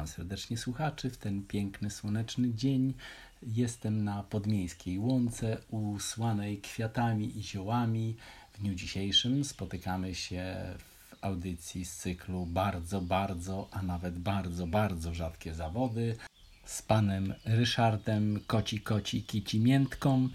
Witam 0.00 0.14
serdecznie 0.14 0.56
słuchaczy 0.56 1.10
w 1.10 1.16
ten 1.16 1.42
piękny, 1.42 1.90
słoneczny 1.90 2.54
dzień. 2.54 2.94
Jestem 3.42 4.04
na 4.04 4.22
podmiejskiej 4.22 4.98
łące 4.98 5.58
usłanej 5.70 6.60
kwiatami 6.60 7.38
i 7.38 7.42
ziołami. 7.42 8.16
W 8.52 8.58
dniu 8.58 8.74
dzisiejszym 8.74 9.44
spotykamy 9.44 10.14
się 10.14 10.56
w 10.76 11.24
audycji 11.24 11.84
z 11.84 11.96
cyklu 11.96 12.46
Bardzo, 12.46 13.00
bardzo, 13.00 13.68
a 13.70 13.82
nawet 13.82 14.18
bardzo, 14.18 14.66
bardzo 14.66 15.14
rzadkie 15.14 15.54
zawody 15.54 16.16
z 16.64 16.82
panem 16.82 17.34
Ryszardem 17.44 18.40
Koci 18.46 18.80
Koci 18.80 19.22
Kici 19.22 19.60
Miętką 19.60 20.24
y, 20.24 20.28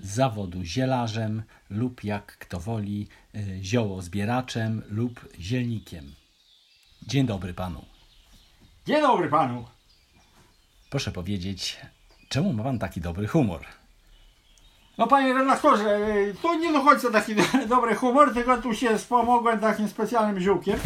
z 0.00 0.14
zawodu 0.14 0.64
zielarzem 0.64 1.42
lub 1.70 2.04
jak 2.04 2.38
kto 2.38 2.60
woli 2.60 3.08
y, 3.34 3.58
ziołozbieraczem 3.62 4.82
lub 4.88 5.28
zielnikiem. 5.40 6.14
Dzień 7.06 7.26
dobry 7.26 7.54
panu. 7.54 7.97
Dzień 8.88 9.02
dobry 9.02 9.28
panu. 9.28 9.64
Proszę 10.90 11.10
powiedzieć, 11.10 11.76
czemu 12.28 12.52
ma 12.52 12.62
pan 12.62 12.78
taki 12.78 13.00
dobry 13.00 13.26
humor? 13.26 13.60
No 14.98 15.06
panie 15.06 15.34
redaktorze, 15.34 15.98
y, 16.08 16.34
to 16.42 16.54
nie 16.54 16.72
do 16.72 16.80
końca 16.80 17.10
taki 17.10 17.34
dobry 17.74 17.94
humor, 17.94 18.34
tylko 18.34 18.62
tu 18.62 18.74
się 18.74 18.98
wspomogłem 18.98 19.60
takim 19.60 19.88
specjalnym 19.88 20.40
ziółkiem 20.40 20.78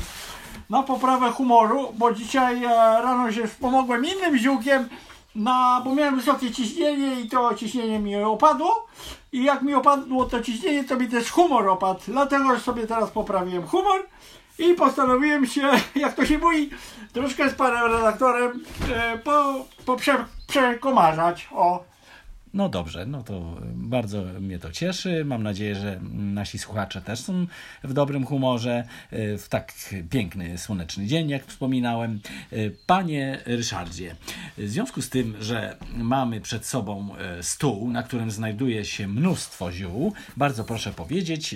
na 0.70 0.82
poprawę 0.82 1.30
humoru, 1.30 1.92
bo 1.98 2.12
dzisiaj 2.12 2.64
e, 2.64 2.68
rano 3.02 3.32
się 3.32 3.48
wspomogłem 3.48 4.04
innym 4.04 4.38
ziółkiem, 4.38 4.88
na, 5.34 5.82
bo 5.84 5.94
miałem 5.94 6.16
wysokie 6.16 6.50
ciśnienie 6.50 7.20
i 7.20 7.28
to 7.28 7.54
ciśnienie 7.54 7.98
mi 7.98 8.16
opadło. 8.16 8.86
I 9.32 9.44
jak 9.44 9.62
mi 9.62 9.74
opadło 9.74 10.24
to 10.24 10.40
ciśnienie, 10.40 10.84
to 10.84 10.96
mi 10.96 11.08
też 11.08 11.30
humor 11.30 11.68
opadł. 11.68 12.00
Dlatego 12.08 12.60
sobie 12.60 12.86
teraz 12.86 13.10
poprawiłem 13.10 13.66
humor 13.66 14.06
i 14.58 14.74
postanowiłem 14.74 15.46
się, 15.46 15.70
jak 15.96 16.14
to 16.14 16.26
się 16.26 16.38
mówi, 16.38 16.70
troszkę 17.12 17.50
z 17.50 17.54
panem 17.54 17.92
redaktorem 17.92 18.64
e, 18.94 19.18
po, 19.18 19.54
po 19.86 19.96
prze, 19.96 20.24
przekomarzać. 20.46 21.48
O, 21.52 21.84
No 22.54 22.68
dobrze, 22.68 23.06
no 23.06 23.22
to 23.22 23.56
bardzo 23.74 24.24
mnie 24.40 24.58
to 24.58 24.72
cieszy. 24.72 25.24
Mam 25.24 25.42
nadzieję, 25.42 25.74
że 25.74 26.00
nasi 26.12 26.58
słuchacze 26.58 27.02
też 27.02 27.20
są 27.20 27.46
w 27.84 27.92
dobrym 27.92 28.26
humorze 28.26 28.84
e, 29.10 29.38
w 29.38 29.48
tak 29.48 29.72
piękny, 30.10 30.58
słoneczny 30.58 31.06
dzień, 31.06 31.28
jak 31.28 31.46
wspominałem. 31.46 32.20
E, 32.52 32.56
Panie 32.86 33.38
Ryszardzie, 33.46 34.16
w 34.58 34.68
związku 34.68 35.02
z 35.02 35.10
tym, 35.10 35.34
że 35.40 35.76
mamy 35.96 36.40
przed 36.40 36.66
sobą 36.66 37.16
e, 37.16 37.42
stół, 37.42 37.90
na 37.90 38.02
którym 38.02 38.30
znajduje 38.30 38.84
się 38.84 39.08
mnóstwo 39.08 39.72
ziół, 39.72 40.12
bardzo 40.36 40.64
proszę 40.64 40.92
powiedzieć, 40.92 41.54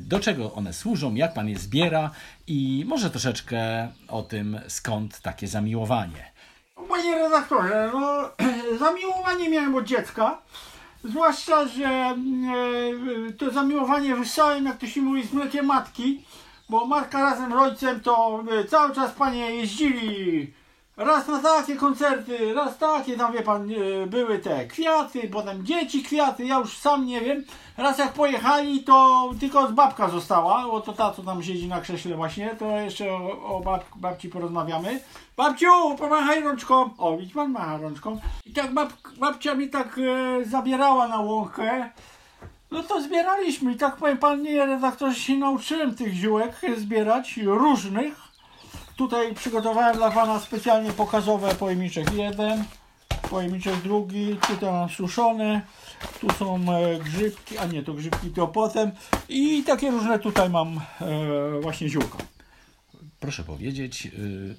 do 0.00 0.20
czego 0.20 0.54
one 0.54 0.72
służą, 0.72 1.14
jak 1.14 1.34
pan 1.34 1.48
je 1.48 1.58
zbiera 1.58 2.10
i 2.46 2.84
może 2.86 3.10
troszeczkę 3.10 3.88
o 4.08 4.22
tym, 4.22 4.60
skąd 4.68 5.20
takie 5.20 5.48
zamiłowanie. 5.48 6.33
Panie 6.94 7.18
redaktorze, 7.18 7.90
no 7.92 8.30
zamiłowanie 8.78 9.50
miałem 9.50 9.74
od 9.74 9.84
dziecka. 9.84 10.38
Zwłaszcza, 11.04 11.66
że 11.66 11.88
e, 11.88 12.16
to 13.38 13.50
zamiłowanie 13.50 14.16
wyssałem, 14.16 14.66
jak 14.66 14.78
to 14.78 14.86
się 14.86 15.02
mówi, 15.02 15.26
z 15.26 15.32
mlekiem 15.32 15.66
matki, 15.66 16.24
bo 16.68 16.86
matka 16.86 17.20
razem 17.20 17.52
z 17.52 17.54
ojcem 17.54 18.00
to 18.00 18.44
e, 18.50 18.64
cały 18.64 18.94
czas 18.94 19.12
panie 19.12 19.54
jeździli 19.54 20.52
raz 20.96 21.28
na 21.28 21.38
takie 21.38 21.76
koncerty, 21.76 22.54
raz 22.54 22.78
takie, 22.78 23.16
tam 23.16 23.32
wie 23.32 23.42
pan, 23.42 23.68
e, 23.70 24.06
były 24.06 24.38
te 24.38 24.66
kwiaty, 24.66 25.28
potem 25.28 25.66
dzieci 25.66 26.02
kwiaty, 26.02 26.44
ja 26.44 26.58
już 26.58 26.78
sam 26.78 27.06
nie 27.06 27.20
wiem. 27.20 27.44
Raz 27.76 27.98
jak 27.98 28.12
pojechali, 28.12 28.84
to 28.84 29.30
tylko 29.40 29.68
z 29.68 29.72
babka 29.72 30.08
została, 30.08 30.64
bo 30.68 30.80
to 30.80 30.92
ta, 30.92 31.10
co 31.10 31.22
tam 31.22 31.42
siedzi 31.42 31.68
na 31.68 31.80
krześle 31.80 32.16
właśnie, 32.16 32.56
to 32.58 32.66
jeszcze 32.66 33.12
o, 33.12 33.56
o 33.56 33.60
bab, 33.60 33.84
babci 33.96 34.28
porozmawiamy. 34.28 35.00
Babciu, 35.36 35.96
pomachaj 35.98 36.42
rączką. 36.42 36.90
O, 36.98 37.16
widz 37.16 37.32
pan 37.32 37.52
macha 37.52 37.76
rączką. 37.76 38.20
I 38.46 38.52
tak 38.52 38.74
bab, 38.74 38.92
babcia 39.18 39.54
mi 39.54 39.70
tak 39.70 39.98
e, 39.98 40.44
zabierała 40.44 41.08
na 41.08 41.20
łąkę. 41.20 41.90
No 42.70 42.82
to 42.82 43.02
zbieraliśmy 43.02 43.72
i 43.72 43.76
tak 43.76 43.96
powiem 43.96 44.18
panie 44.18 44.66
redaktorze 44.66 45.14
się 45.14 45.36
nauczyłem 45.36 45.94
tych 45.94 46.12
ziółek 46.12 46.60
zbierać, 46.76 47.36
różnych. 47.36 48.33
Tutaj 48.96 49.34
przygotowałem 49.34 49.96
dla 49.96 50.10
pana 50.10 50.40
specjalnie 50.40 50.92
pokazowe 50.92 51.54
pojemniczek 51.54 52.12
jeden, 52.12 52.64
pojemniczek 53.30 53.76
drugi, 53.76 54.36
tutaj 54.48 54.72
mam 54.72 54.88
suszone, 54.88 55.62
tu 56.20 56.30
są 56.32 56.56
e, 56.72 56.98
grzybki, 56.98 57.58
a 57.58 57.66
nie 57.66 57.82
to 57.82 57.94
grzybki 57.94 58.30
to 58.30 58.46
potem 58.46 58.90
i 59.28 59.62
takie 59.62 59.90
różne 59.90 60.18
tutaj 60.18 60.50
mam 60.50 60.80
e, 61.00 61.60
właśnie 61.60 61.88
ziółka. 61.88 62.18
Proszę 63.20 63.44
powiedzieć, 63.44 64.06
y, 64.06 64.56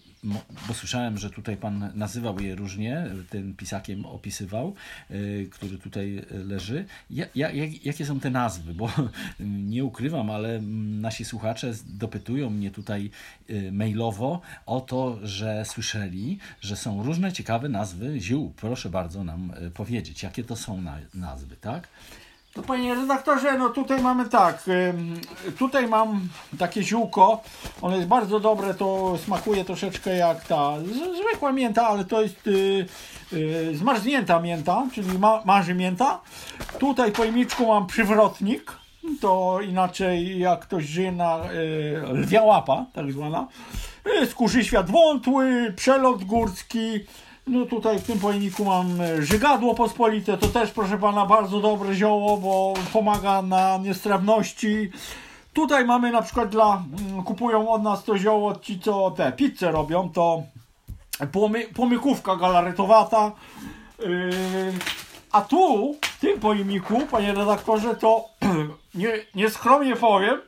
bo 0.67 0.73
słyszałem, 0.73 1.17
że 1.17 1.29
tutaj 1.29 1.57
pan 1.57 1.91
nazywał 1.95 2.39
je 2.39 2.55
różnie, 2.55 3.05
tym 3.29 3.55
pisakiem 3.55 4.05
opisywał, 4.05 4.75
y, 5.11 5.49
który 5.51 5.77
tutaj 5.77 6.21
leży. 6.31 6.85
Ja, 7.09 7.25
ja, 7.35 7.51
jak, 7.51 7.85
jakie 7.85 8.05
są 8.05 8.19
te 8.19 8.29
nazwy? 8.29 8.73
Bo 8.73 8.89
nie 9.73 9.85
ukrywam, 9.85 10.29
ale 10.29 10.61
nasi 11.01 11.25
słuchacze 11.25 11.73
dopytują 11.85 12.49
mnie 12.49 12.71
tutaj 12.71 13.09
y, 13.49 13.71
mailowo 13.71 14.41
o 14.65 14.81
to, 14.81 15.19
że 15.23 15.65
słyszeli, 15.65 16.39
że 16.61 16.75
są 16.75 17.03
różne 17.03 17.33
ciekawe 17.33 17.69
nazwy 17.69 18.19
ziół. 18.19 18.53
Proszę 18.55 18.89
bardzo 18.89 19.23
nam 19.23 19.51
y, 19.67 19.71
powiedzieć, 19.71 20.23
jakie 20.23 20.43
to 20.43 20.55
są 20.55 20.81
na, 20.81 20.97
nazwy, 21.13 21.55
tak? 21.55 21.87
To 22.55 22.61
panie 22.61 22.95
redaktorze, 22.95 23.57
no 23.57 23.69
tutaj 23.69 24.01
mamy 24.01 24.29
tak, 24.29 24.63
tutaj 25.57 25.88
mam 25.88 26.29
takie 26.59 26.83
ziółko, 26.83 27.41
ono 27.81 27.95
jest 27.95 28.07
bardzo 28.07 28.39
dobre, 28.39 28.73
to 28.73 29.17
smakuje 29.25 29.66
troszeczkę 29.66 30.17
jak 30.17 30.47
ta 30.47 30.73
zwykła 31.25 31.51
mięta, 31.51 31.88
ale 31.88 32.05
to 32.05 32.21
jest 32.21 32.47
y, 32.47 32.85
y, 33.33 33.77
zmarznięta 33.77 34.39
mięta, 34.39 34.88
czyli 34.93 35.19
ma, 35.19 35.41
marzy 35.45 35.73
mięta. 35.73 36.21
Tutaj 36.79 37.11
w 37.11 37.13
pojemniczku 37.13 37.67
mam 37.67 37.88
przywrotnik, 37.88 38.72
to 39.22 39.59
inaczej 39.61 40.39
jak 40.39 40.59
ktoś 40.59 40.85
żyje 40.85 41.11
na 41.11 41.39
y, 41.51 42.13
lwia 42.13 42.43
łapa, 42.43 42.85
tak 42.93 43.11
zwana. 43.11 43.47
Y, 44.22 44.25
skórzy 44.25 44.63
świat 44.63 44.91
wątły, 44.91 45.73
przelot 45.75 46.23
górski, 46.23 46.99
no 47.47 47.66
tutaj 47.66 48.00
w 48.00 48.03
tym 48.03 48.19
pojemniku 48.19 48.66
mam 48.66 49.01
e, 49.01 49.22
żygadło 49.22 49.75
pospolite, 49.75 50.38
to 50.38 50.47
też 50.47 50.72
proszę 50.72 50.97
pana 50.97 51.25
bardzo 51.25 51.59
dobre 51.59 51.95
zioło, 51.95 52.38
bo 52.38 52.73
pomaga 52.94 53.41
na 53.41 53.78
niestrawności. 53.78 54.91
Tutaj 55.53 55.85
mamy 55.85 56.11
na 56.11 56.22
przykład 56.22 56.50
dla, 56.50 56.84
mm, 57.09 57.23
kupują 57.23 57.69
od 57.69 57.84
nas 57.84 58.03
to 58.03 58.17
zioło 58.17 58.55
ci 58.55 58.79
co 58.79 59.11
te 59.11 59.31
pizze 59.31 59.72
robią, 59.72 60.09
to 60.09 60.44
płomy, 61.31 61.67
galaretowata. 62.39 63.31
Yy, 64.00 64.73
a 65.31 65.41
tu, 65.41 65.95
w 66.01 66.19
tym 66.19 66.39
pojemniku, 66.39 67.01
panie 67.11 67.34
redaktorze, 67.34 67.95
to 67.95 68.25
nie, 68.95 69.09
nieskromnie 69.35 69.95
powiem, 69.95 70.41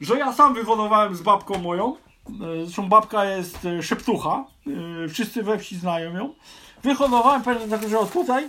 że 0.00 0.18
ja 0.18 0.32
sam 0.32 0.54
wyhodowałem 0.54 1.16
z 1.16 1.22
babką 1.22 1.58
moją. 1.58 1.96
Zresztą 2.38 2.88
babka 2.88 3.24
jest 3.24 3.64
e, 3.64 3.82
szeptucha. 3.82 4.44
e, 5.04 5.08
Wszyscy 5.08 5.42
we 5.42 5.58
wsi 5.58 5.76
znają 5.76 6.14
ją. 6.16 6.34
Wyhodowałem, 6.82 7.42
panie 7.42 7.58
redaktorze, 7.58 7.98
od 7.98 8.12
tutaj 8.12 8.48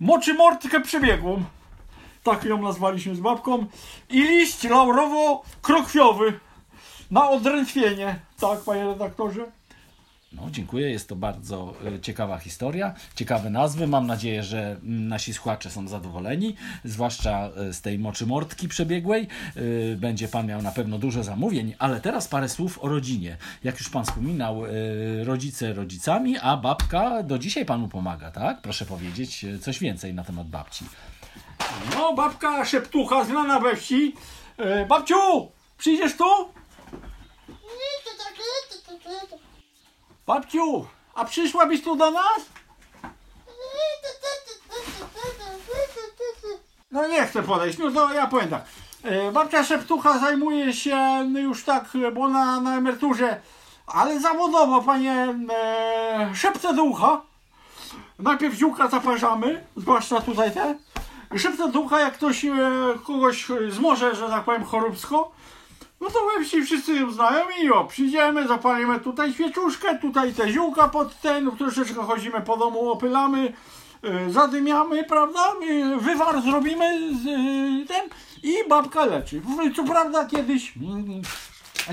moczymortkę 0.00 0.80
przebiegłą. 0.80 1.42
Tak 2.22 2.44
ją 2.44 2.62
nazwaliśmy 2.62 3.14
z 3.14 3.20
babką. 3.20 3.66
I 4.10 4.22
liść 4.22 4.64
laurowo-krokwiowy 4.64 6.32
na 7.10 7.30
odrętwienie. 7.30 8.18
Tak, 8.40 8.60
panie 8.60 8.84
redaktorze. 8.86 9.46
No, 10.34 10.42
dziękuję. 10.50 10.90
Jest 10.90 11.08
to 11.08 11.16
bardzo 11.16 11.74
e, 11.96 12.00
ciekawa 12.00 12.38
historia, 12.38 12.94
ciekawe 13.14 13.50
nazwy. 13.50 13.86
Mam 13.86 14.06
nadzieję, 14.06 14.42
że 14.42 14.76
mm, 14.82 15.08
nasi 15.08 15.34
słuchacze 15.34 15.70
są 15.70 15.88
zadowoleni, 15.88 16.56
zwłaszcza 16.84 17.50
e, 17.56 17.72
z 17.72 17.80
tej 17.80 17.98
moczy 17.98 18.26
mortki 18.26 18.68
przebiegłej. 18.68 19.28
E, 19.92 19.96
Będzie 19.96 20.28
Pan 20.28 20.46
miał 20.46 20.62
na 20.62 20.72
pewno 20.72 20.98
dużo 20.98 21.22
zamówień, 21.24 21.74
ale 21.78 22.00
teraz 22.00 22.28
parę 22.28 22.48
słów 22.48 22.78
o 22.84 22.88
rodzinie. 22.88 23.36
Jak 23.64 23.78
już 23.78 23.90
Pan 23.90 24.04
wspominał, 24.04 24.62
rodzice 25.24 25.72
rodzicami, 25.72 26.38
a 26.38 26.56
babka 26.56 27.22
do 27.22 27.38
dzisiaj 27.38 27.64
Panu 27.64 27.88
pomaga, 27.88 28.30
tak? 28.30 28.62
Proszę 28.62 28.86
powiedzieć 28.86 29.46
coś 29.60 29.78
więcej 29.78 30.14
na 30.14 30.24
temat 30.24 30.48
babci. 30.48 30.84
No, 31.94 32.14
babka 32.14 32.64
szeptucha, 32.64 33.24
znana 33.24 33.60
we 33.60 33.76
wsi. 33.76 34.14
Babciu, 34.88 35.50
przyjdziesz 35.78 36.16
tu? 36.16 36.24
Babciu, 40.26 40.86
a 41.14 41.24
przyszłabyś 41.24 41.82
tu 41.82 41.96
do 41.96 42.10
nas? 42.10 42.40
No 46.90 47.06
nie 47.08 47.26
chcę 47.26 47.42
podejść, 47.42 47.78
no 47.78 47.90
to 47.90 48.12
ja 48.12 48.26
powiem 48.26 48.48
tak. 48.48 48.64
E, 49.02 49.32
Babcia 49.32 49.64
Szeptucha 49.64 50.18
zajmuje 50.18 50.72
się 50.72 50.98
już 51.34 51.64
tak, 51.64 51.84
bo 52.14 52.20
ona 52.20 52.60
na 52.60 52.76
emeryturze, 52.76 53.40
ale 53.86 54.20
zawodowo, 54.20 54.82
panie, 54.82 55.34
e, 55.50 56.30
szepce. 56.34 56.68
Najpierw 58.18 58.54
ziółka 58.54 58.88
zaparzamy, 58.88 59.64
zwłaszcza 59.76 60.20
tutaj 60.20 60.52
te. 60.52 60.74
Szepce 61.38 61.68
do 61.68 61.80
ucha, 61.80 62.00
jak 62.00 62.14
ktoś 62.14 62.44
e, 62.44 62.50
kogoś 63.06 63.46
zmoże, 63.68 64.14
że 64.14 64.28
tak 64.28 64.44
powiem, 64.44 64.64
choróbsko, 64.64 65.32
No 66.02 66.10
to 66.10 66.18
we 66.38 66.44
wsi 66.44 66.62
wszyscy 66.62 66.94
ją 66.94 67.10
znają 67.10 67.44
i 67.62 67.70
o, 67.70 67.84
przyjdziemy, 67.84 68.48
zapalimy 68.48 69.00
tutaj 69.00 69.32
świeczuszkę, 69.32 69.98
tutaj 69.98 70.32
te 70.32 70.52
ziółka 70.52 70.88
pod 70.88 71.20
ten, 71.20 71.56
troszeczkę 71.56 71.94
chodzimy 71.94 72.40
po 72.40 72.56
domu, 72.56 72.90
opylamy, 72.90 73.52
y, 74.28 74.32
zadymiamy, 74.32 75.04
prawda, 75.04 75.40
y, 75.62 75.96
wywar 75.96 76.42
zrobimy 76.42 77.14
z 77.14 77.26
y, 77.26 77.86
ten 77.86 78.08
i 78.42 78.68
babka 78.68 79.04
leczy. 79.04 79.42
Co 79.76 79.84
prawda 79.84 80.24
kiedyś 80.26 80.72
mm, 80.76 81.22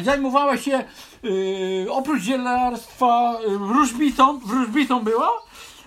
zajmowała 0.03 0.57
się 0.57 0.83
y, 1.25 1.87
oprócz 1.89 2.21
zielarstwa 2.21 3.37
y, 3.47 3.57
wróżbitą, 3.57 4.39
wróżbitą 4.39 4.99
była, 4.99 5.29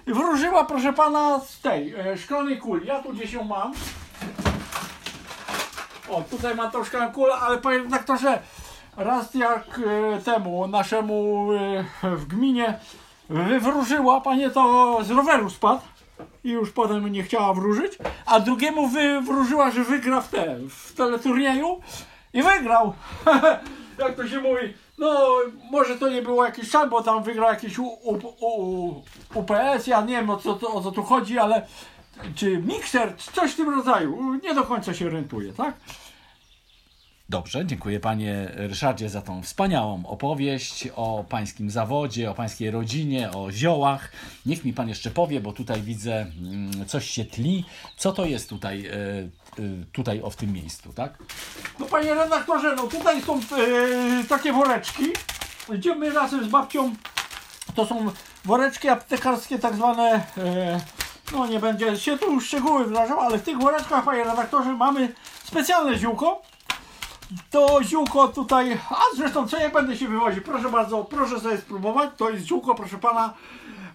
wróżyła 0.07 0.65
proszę 0.65 0.93
pana 0.93 1.41
z 1.41 1.61
tej 1.61 1.95
y, 2.13 2.19
szklanej 2.19 2.59
kuli. 2.59 2.87
Ja 2.87 3.03
tu 3.03 3.13
gdzieś 3.13 3.33
ją 3.33 3.45
mam. 3.45 3.73
O, 6.13 6.23
tutaj 6.31 6.55
mam 6.55 6.85
szklaną 6.85 7.13
kulę, 7.13 7.35
ale 7.35 7.59
panie 7.59 7.79
redaktorze, 7.79 8.39
raz 8.97 9.35
jak 9.35 9.81
e, 10.17 10.21
temu 10.21 10.67
naszemu 10.67 11.49
e, 11.53 12.17
w 12.17 12.27
gminie 12.27 12.79
wywróżyła, 13.31 14.21
panie 14.21 14.51
to 14.51 14.99
z 15.05 15.11
roweru 15.11 15.51
spadł 15.51 15.81
i 16.45 16.51
już 16.51 16.71
potem 16.71 17.09
nie 17.09 17.23
chciała 17.23 17.55
wróżyć, 17.55 17.99
a 18.27 18.41
drugiemu 18.41 18.89
wywróżyła, 18.89 19.71
że 19.71 19.85
wygra 19.85 20.21
w 20.21 20.29
te, 20.29 20.59
w 20.69 20.95
teleturnieju 20.95 21.81
i 22.33 22.43
wygrał. 22.43 22.93
jak 23.99 24.17
to 24.17 24.29
się 24.29 24.41
mówi, 24.41 24.75
no 24.99 25.37
może 25.71 25.99
to 25.99 26.09
nie 26.09 26.23
było 26.23 26.45
jakiś 26.45 26.71
szan, 26.71 26.91
bo 26.91 27.03
tam 27.03 27.23
wygrał 27.23 27.49
jakiś 27.49 27.79
U, 27.79 27.87
U, 27.87 28.19
U, 28.41 29.03
UPS, 29.35 29.87
ja 29.87 30.01
nie 30.01 30.17
wiem 30.17 30.31
o 30.31 30.37
co, 30.37 30.55
to, 30.55 30.75
o 30.75 30.83
co 30.83 30.93
tu 30.93 31.03
chodzi, 31.03 31.39
ale 31.39 31.67
czy 32.35 32.59
mikser, 32.59 33.17
coś 33.17 33.53
w 33.53 33.57
tym 33.57 33.71
rodzaju, 33.71 34.35
nie 34.43 34.55
do 34.55 34.63
końca 34.63 34.95
się 34.95 35.07
orientuję, 35.07 35.53
tak? 35.53 35.75
Dobrze, 37.33 37.67
dziękuję 37.67 38.01
panie 38.01 38.51
Ryszardzie 38.55 39.09
za 39.09 39.23
tą 39.23 39.43
wspaniałą 39.43 40.07
opowieść 40.07 40.89
o 40.97 41.25
pańskim 41.29 41.71
zawodzie, 41.71 42.31
o 42.31 42.35
pańskiej 42.35 42.71
rodzinie, 42.71 43.31
o 43.31 43.53
ziołach. 43.53 44.13
Niech 44.47 44.65
mi 44.65 44.73
pan 44.73 44.89
jeszcze 44.89 45.11
powie, 45.11 45.41
bo 45.41 45.53
tutaj 45.53 45.83
widzę 45.83 46.21
mm, 46.21 46.87
coś 46.87 47.11
się 47.11 47.25
tli. 47.25 47.65
Co 47.97 48.13
to 48.13 48.25
jest 48.25 48.49
tutaj, 48.49 48.87
e, 48.87 48.93
e, 48.93 49.29
tutaj 49.93 50.23
o 50.23 50.31
w 50.31 50.37
tym 50.37 50.53
miejscu, 50.53 50.93
tak? 50.93 51.19
No 51.79 51.87
panie 51.87 52.15
redaktorze, 52.15 52.77
no 52.77 52.87
tutaj 52.87 53.23
są 53.23 53.37
e, 53.39 53.41
takie 54.29 54.53
woreczki, 54.53 55.05
gdzie 55.69 55.95
my 55.95 56.11
razem 56.11 56.45
z 56.45 56.49
babcią, 56.49 56.95
to 57.75 57.87
są 57.87 58.11
woreczki 58.45 58.89
aptekarskie 58.89 59.59
tak 59.59 59.75
zwane, 59.75 60.27
no 61.33 61.47
nie 61.47 61.61
będzie 61.61 61.97
się 61.97 62.19
tu 62.19 62.41
szczegóły 62.41 62.85
wdrażał, 62.85 63.21
ale 63.21 63.39
w 63.39 63.43
tych 63.43 63.59
woreczkach 63.59 64.05
panie 64.05 64.25
redaktorze 64.25 64.73
mamy 64.73 65.13
specjalne 65.45 65.99
ziółko. 65.99 66.43
To 67.51 67.81
ziółko 67.83 68.29
tutaj, 68.29 68.79
a 68.91 69.17
zresztą 69.17 69.49
co 69.49 69.59
ja 69.59 69.71
będę 69.71 69.97
się 69.97 70.09
wywoził, 70.09 70.43
proszę 70.43 70.69
bardzo, 70.69 71.05
proszę 71.05 71.41
sobie 71.41 71.59
spróbować, 71.59 72.11
to 72.17 72.31
jest 72.31 72.47
ziółko 72.47 72.75
proszę 72.75 72.99
pana, 72.99 73.35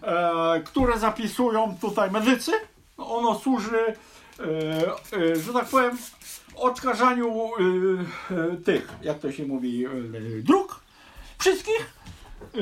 e, 0.01 0.61
które 0.65 0.99
zapisują 0.99 1.77
tutaj 1.81 2.11
medycy. 2.11 2.51
Ono 2.97 3.39
służy, 3.39 3.95
e, 4.39 4.43
e, 5.17 5.35
że 5.35 5.53
tak 5.53 5.65
powiem, 5.65 5.97
odkażaniu 6.57 7.49
e, 8.29 8.35
e, 8.35 8.57
tych, 8.57 8.93
jak 9.01 9.19
to 9.19 9.31
się 9.31 9.45
mówi, 9.45 9.85
e, 9.85 9.89
dróg 10.43 10.79
wszystkich. 11.39 11.96
E, 12.41 12.57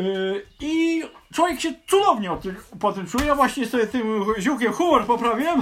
I 0.60 1.04
człowiek 1.33 1.62
się 1.62 1.74
cudownie 1.88 2.31
o 2.31 2.38
tym, 2.38 2.56
po 2.80 2.94
tym 2.94 3.07
czuje. 3.07 3.25
Ja 3.25 3.36
właśnie 3.36 3.66
sobie 3.66 3.88
tym 3.88 4.25
ziółkiem 4.39 4.74
humor 4.74 5.06
poprawiłem. 5.06 5.62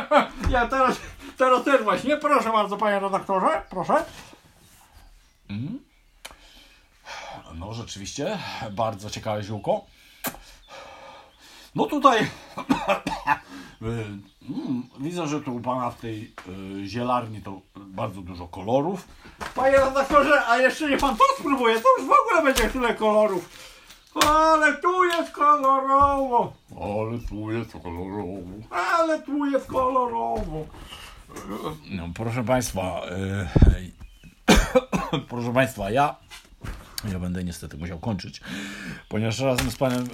ja 0.50 0.68
teraz, 0.68 1.00
teraz 1.36 1.64
też 1.64 1.82
właśnie. 1.82 2.16
Proszę 2.16 2.50
bardzo, 2.52 2.76
panie 2.76 3.00
redaktorze, 3.00 3.62
proszę. 3.70 4.04
No 7.54 7.74
rzeczywiście, 7.74 8.38
bardzo 8.70 9.10
ciekawe 9.10 9.42
ziółko. 9.42 9.84
No 11.74 11.86
tutaj 11.86 12.18
mm, 13.82 14.22
widzę, 15.00 15.26
że 15.26 15.40
tu 15.40 15.56
u 15.56 15.60
pana 15.60 15.90
w 15.90 16.00
tej 16.00 16.32
y, 16.82 16.86
zielarni 16.86 17.42
to 17.42 17.60
bardzo 17.94 18.20
dużo 18.20 18.48
kolorów. 18.48 19.08
Panie 19.54 19.76
redaktorze, 19.76 20.46
a 20.46 20.56
jeszcze 20.58 20.90
nie 20.90 20.98
pan 20.98 21.16
to 21.16 21.24
spróbuje, 21.38 21.74
to 21.74 21.88
już 21.98 22.08
w 22.08 22.12
ogóle 22.12 22.52
będzie 22.52 22.70
tyle 22.70 22.94
kolorów. 22.94 23.48
Ale 24.26 24.76
tu 24.76 25.04
jest 25.04 25.30
kolorowo, 25.32 26.52
Ale 26.80 27.18
tu 27.28 27.50
jest 27.50 27.72
kolorowo. 27.72 28.40
ale 28.70 29.22
tu 29.22 29.46
jest 29.46 29.66
kolorowo. 29.66 30.64
No, 31.90 32.08
proszę 32.14 32.44
Państwa, 32.44 33.00
e, 33.10 33.48
proszę 35.30 35.52
Państwa, 35.52 35.90
ja, 35.90 36.16
ja 37.12 37.18
będę 37.18 37.44
niestety 37.44 37.76
musiał 37.76 37.98
kończyć, 37.98 38.40
ponieważ 39.08 39.38
razem 39.40 39.70
z 39.70 39.76
Panem 39.76 40.08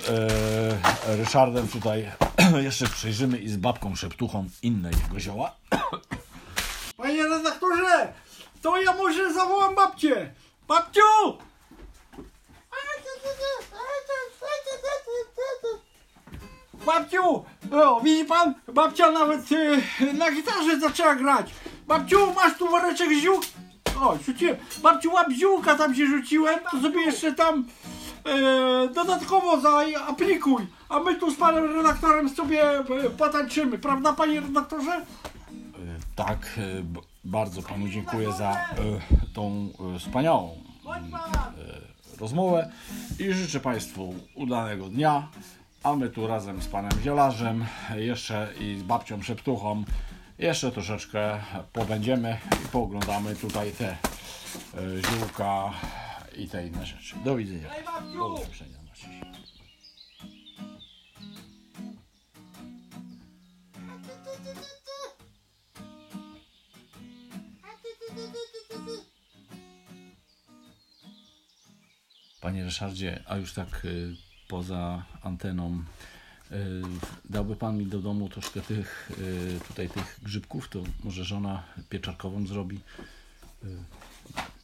e, 1.08 1.16
Ryszardem 1.16 1.68
tutaj 1.68 2.10
jeszcze 2.62 2.86
przejrzymy 2.86 3.38
i 3.38 3.48
z 3.48 3.56
babką 3.56 3.96
Szeptuchą 3.96 4.48
inne 4.62 4.90
jego 4.90 5.20
zioła. 5.20 5.59
To 8.62 8.80
ja 8.82 8.92
może 8.94 9.32
zawołam 9.32 9.74
babcię. 9.74 10.32
Babciu! 10.68 11.00
Babciu! 16.86 17.44
O, 17.72 18.00
widzi 18.00 18.24
pan? 18.24 18.54
Babcia 18.72 19.10
nawet 19.10 19.52
y, 19.52 19.82
na 20.12 20.30
gitarze 20.32 20.80
zaczęła 20.80 21.14
grać. 21.14 21.54
Babciu, 21.86 22.32
masz 22.34 22.58
tu 22.58 22.68
woreczek 22.68 23.10
ziół? 23.12 23.40
O, 24.00 24.18
rzuciłem. 24.26 24.56
Babciu, 24.82 25.12
łap 25.12 25.30
ziółka 25.32 25.74
tam 25.74 25.94
się 25.94 26.06
rzuciłem, 26.06 26.60
to 26.70 26.80
sobie 26.80 27.00
jeszcze 27.02 27.32
tam 27.32 27.64
e, 28.26 28.88
dodatkowo 28.88 29.60
zaaplikuj. 29.60 30.66
A 30.88 31.00
my 31.00 31.14
tu 31.14 31.30
z 31.30 31.36
panem 31.36 31.76
redaktorem 31.76 32.28
sobie 32.28 32.70
e, 32.78 32.84
potańczymy, 33.18 33.78
prawda 33.78 34.12
panie 34.12 34.40
redaktorze? 34.40 34.92
E, 34.92 35.04
Tak, 36.16 36.38
bardzo 37.24 37.62
Panu 37.62 37.88
dziękuję 37.88 38.32
za 38.32 38.52
e, 38.52 38.76
tą 39.34 39.68
e, 39.94 39.98
wspaniałą 39.98 40.56
pan! 40.84 41.10
rozmowę 42.20 42.70
i 43.18 43.32
życzę 43.32 43.60
Państwu 43.60 44.14
udanego 44.34 44.88
dnia. 44.88 45.28
A 45.82 45.96
my 45.96 46.10
tu 46.10 46.26
razem 46.26 46.62
z 46.62 46.68
panem 46.68 46.90
Zielarzem, 47.02 47.64
jeszcze 47.96 48.48
i 48.60 48.78
z 48.78 48.82
babcią 48.82 49.22
Szeptuchą, 49.22 49.84
jeszcze 50.38 50.72
troszeczkę 50.72 51.40
pobędziemy 51.72 52.38
i 52.64 52.68
pooglądamy 52.68 53.36
tutaj 53.36 53.72
te 53.72 53.88
e, 53.88 53.96
ziółka 55.10 55.70
i 56.36 56.48
te 56.48 56.66
inne 56.66 56.86
rzeczy. 56.86 57.16
Do 57.24 57.36
widzenia. 57.36 57.68
Do 58.14 58.28
usłyszenia. 58.28 58.76
na 58.82 58.94
dziś. 58.94 59.06
Panie 72.40 72.64
Ryszardzie, 72.64 73.22
a 73.26 73.36
już 73.36 73.52
tak 73.52 73.84
y, 73.84 74.16
poza 74.48 75.04
anteną, 75.22 75.82
y, 76.52 76.82
dałby 77.30 77.56
Pan 77.56 77.78
mi 77.78 77.86
do 77.86 77.98
domu 77.98 78.28
troszkę 78.28 78.60
tych, 78.60 79.10
y, 79.18 79.60
tutaj 79.68 79.88
tych 79.88 80.20
grzybków, 80.22 80.68
to 80.68 80.82
może 81.04 81.24
żona 81.24 81.62
pieczarkową 81.88 82.46
zrobi. 82.46 82.80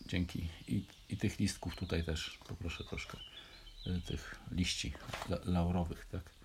Dzięki. 0.06 0.48
I, 0.68 0.82
I 1.08 1.16
tych 1.16 1.38
listków 1.38 1.76
tutaj 1.76 2.04
też 2.04 2.38
poproszę 2.48 2.84
troszkę, 2.84 3.18
tych 4.06 4.36
liści 4.52 4.92
la, 5.28 5.38
laurowych, 5.44 6.06
tak. 6.12 6.35